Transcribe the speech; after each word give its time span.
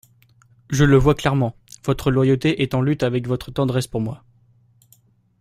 Je 0.71 0.83
le 0.83 0.97
vois 0.97 1.13
clairement… 1.13 1.55
Votre 1.85 2.09
loyauté 2.09 2.63
est 2.63 2.73
en 2.73 2.81
lutte 2.81 3.03
avec 3.03 3.27
votre 3.27 3.51
tendresse 3.51 3.85
pour 3.85 4.01
moi. 4.01 4.23